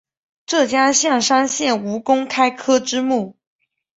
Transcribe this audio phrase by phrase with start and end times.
[0.47, 3.37] 浙江象山县吴公开科之墓